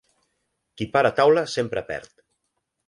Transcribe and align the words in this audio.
Qui 0.79 0.87
para 0.95 1.13
taula 1.21 1.45
sempre 1.57 1.87
perd. 1.93 2.13